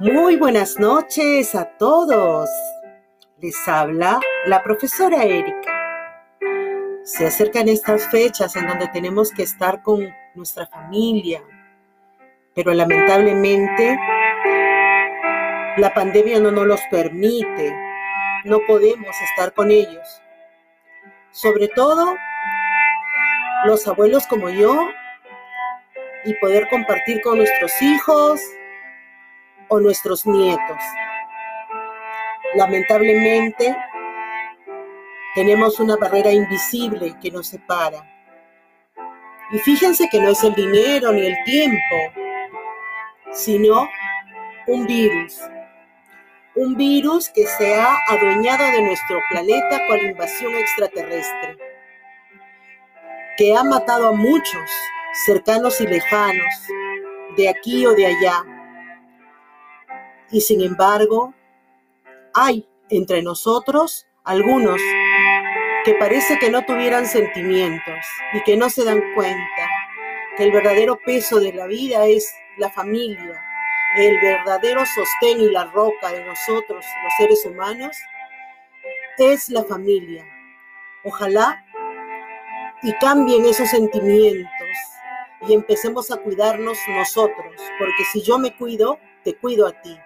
Muy 0.00 0.36
buenas 0.36 0.78
noches 0.78 1.54
a 1.54 1.76
todos. 1.76 2.48
Les 3.38 3.68
habla 3.68 4.18
la 4.46 4.62
profesora 4.62 5.24
Erika. 5.24 6.32
Se 7.04 7.26
acercan 7.26 7.68
estas 7.68 8.06
fechas 8.10 8.56
en 8.56 8.66
donde 8.66 8.88
tenemos 8.88 9.30
que 9.30 9.42
estar 9.42 9.82
con 9.82 10.08
nuestra 10.34 10.66
familia, 10.68 11.42
pero 12.54 12.72
lamentablemente 12.72 13.98
la 15.76 15.92
pandemia 15.92 16.40
no 16.40 16.50
nos 16.50 16.66
los 16.66 16.80
permite. 16.90 17.76
No 18.44 18.60
podemos 18.66 19.14
estar 19.20 19.52
con 19.52 19.70
ellos. 19.70 20.22
Sobre 21.30 21.68
todo 21.68 22.16
los 23.66 23.86
abuelos 23.86 24.26
como 24.26 24.48
yo 24.48 24.74
y 26.24 26.32
poder 26.36 26.70
compartir 26.70 27.20
con 27.20 27.36
nuestros 27.36 27.82
hijos, 27.82 28.40
o 29.70 29.80
nuestros 29.80 30.26
nietos. 30.26 30.82
Lamentablemente, 32.54 33.74
tenemos 35.34 35.78
una 35.80 35.96
barrera 35.96 36.32
invisible 36.32 37.16
que 37.22 37.30
nos 37.30 37.46
separa. 37.46 38.04
Y 39.52 39.58
fíjense 39.58 40.08
que 40.10 40.20
no 40.20 40.30
es 40.30 40.42
el 40.44 40.54
dinero 40.54 41.12
ni 41.12 41.26
el 41.26 41.36
tiempo, 41.44 41.96
sino 43.32 43.88
un 44.66 44.86
virus. 44.86 45.40
Un 46.56 46.76
virus 46.76 47.28
que 47.30 47.46
se 47.46 47.74
ha 47.74 47.96
adueñado 48.08 48.64
de 48.64 48.82
nuestro 48.82 49.20
planeta 49.30 49.86
con 49.86 49.98
invasión 49.98 50.54
extraterrestre, 50.56 51.56
que 53.36 53.56
ha 53.56 53.62
matado 53.62 54.08
a 54.08 54.12
muchos, 54.12 54.70
cercanos 55.26 55.80
y 55.80 55.86
lejanos, 55.86 56.66
de 57.36 57.48
aquí 57.48 57.86
o 57.86 57.94
de 57.94 58.06
allá, 58.06 58.44
y 60.30 60.40
sin 60.40 60.60
embargo, 60.60 61.34
hay 62.34 62.66
entre 62.88 63.22
nosotros 63.22 64.06
algunos 64.24 64.80
que 65.84 65.94
parece 65.94 66.38
que 66.38 66.50
no 66.50 66.64
tuvieran 66.64 67.06
sentimientos 67.06 68.04
y 68.32 68.42
que 68.42 68.56
no 68.56 68.68
se 68.68 68.84
dan 68.84 69.02
cuenta 69.14 69.68
que 70.36 70.44
el 70.44 70.52
verdadero 70.52 70.98
peso 71.04 71.40
de 71.40 71.52
la 71.52 71.66
vida 71.66 72.06
es 72.06 72.30
la 72.58 72.70
familia, 72.70 73.40
el 73.96 74.20
verdadero 74.20 74.84
sostén 74.86 75.40
y 75.40 75.50
la 75.50 75.64
roca 75.64 76.12
de 76.12 76.24
nosotros, 76.24 76.84
los 77.02 77.12
seres 77.16 77.44
humanos, 77.46 77.96
es 79.18 79.48
la 79.48 79.64
familia. 79.64 80.24
Ojalá 81.04 81.64
y 82.82 82.92
cambien 82.94 83.44
esos 83.46 83.68
sentimientos 83.68 84.50
y 85.48 85.54
empecemos 85.54 86.10
a 86.10 86.18
cuidarnos 86.18 86.78
nosotros, 86.88 87.54
porque 87.78 88.04
si 88.12 88.22
yo 88.22 88.38
me 88.38 88.54
cuido, 88.56 88.98
te 89.24 89.34
cuido 89.34 89.66
a 89.66 89.72
ti. 89.80 89.98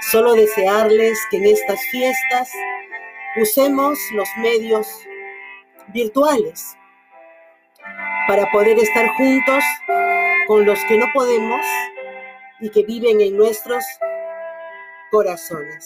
Solo 0.00 0.32
desearles 0.32 1.18
que 1.30 1.36
en 1.36 1.46
estas 1.46 1.80
fiestas 1.90 2.50
usemos 3.36 3.98
los 4.12 4.28
medios 4.38 4.88
virtuales 5.88 6.76
para 8.26 8.50
poder 8.50 8.78
estar 8.78 9.08
juntos 9.16 9.62
con 10.46 10.64
los 10.64 10.82
que 10.86 10.96
no 10.96 11.06
podemos 11.12 11.60
y 12.60 12.70
que 12.70 12.82
viven 12.82 13.20
en 13.20 13.36
nuestros 13.36 13.84
corazones. 15.10 15.78